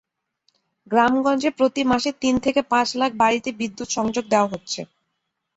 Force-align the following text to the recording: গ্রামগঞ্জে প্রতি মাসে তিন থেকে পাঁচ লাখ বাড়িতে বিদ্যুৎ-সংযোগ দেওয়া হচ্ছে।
গ্রামগঞ্জে 0.87 1.49
প্রতি 1.57 1.81
মাসে 1.83 2.11
তিন 2.21 2.35
থেকে 2.39 2.61
পাঁচ 2.71 2.87
লাখ 2.95 3.11
বাড়িতে 3.15 3.49
বিদ্যুৎ-সংযোগ 3.59 4.25
দেওয়া 4.29 4.51
হচ্ছে। 4.53 4.81